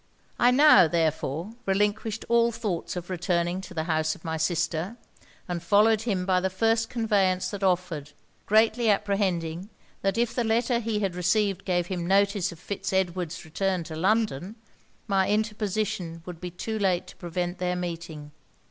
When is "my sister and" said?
4.25-5.61